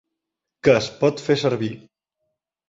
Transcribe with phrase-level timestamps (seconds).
[0.67, 1.71] Que es pot fer servir.